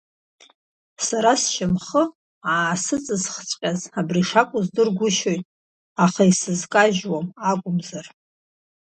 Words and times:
Сара 1.05 1.31
сшьамхы 1.41 2.03
аасыҵызхҵәҟьаз 2.51 3.81
абри 3.99 4.21
шакәу 4.29 4.61
здыргәышьоит, 4.65 5.43
аха 6.03 6.23
исызкажьуам 6.31 7.27
акәымзар. 7.51 8.05